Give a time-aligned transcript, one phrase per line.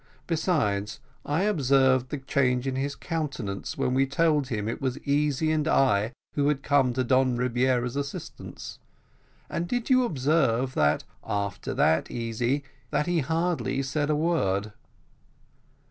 [0.25, 5.51] Besides, I observed the change in his countenance when we told him it was Easy
[5.51, 8.79] and I who had come to Don Rebiera's assistance;
[9.47, 10.75] and did you observe
[11.23, 14.73] after that, Easy, that he hardly said a word?"